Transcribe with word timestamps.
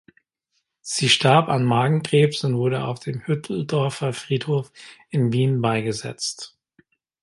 Sie 0.81 1.09
starb 1.09 1.47
an 1.47 1.63
Magenkrebs 1.63 2.43
und 2.43 2.55
wurde 2.55 2.85
auf 2.85 2.99
dem 2.99 3.19
Hütteldorfer 3.27 4.13
Friedhof 4.13 4.71
in 5.09 5.31
Wien 5.31 5.61
beigesetzt. 5.61 6.57